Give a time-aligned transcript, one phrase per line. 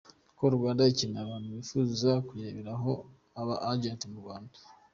[0.37, 2.71] Call Rwanda ikeneye abantu bifuza kuyibera
[3.39, 4.57] aba Agents mu ntara.